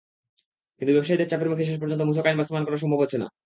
কিন্তু 0.81 0.91
ব্যবসায়ীদের 0.93 1.29
চাপের 1.29 1.49
মুখে 1.51 1.67
শেষ 1.69 1.77
পর্যন্ত 1.79 2.01
মূসক 2.03 2.25
আইন 2.25 2.37
বাস্তবায়ন 2.39 2.65
করা 2.65 2.77
হচ্ছে 3.01 3.17
না। 3.17 3.27